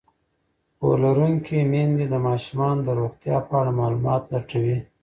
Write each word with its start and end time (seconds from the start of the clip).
پوهه 0.77 0.97
لرونکې 1.03 1.57
میندې 1.71 2.05
د 2.09 2.15
ماشومانو 2.27 2.81
د 2.83 2.89
روغتیا 2.99 3.37
په 3.47 3.53
اړه 3.59 3.71
معلومات 3.79 4.23
لټوي. 4.33 4.77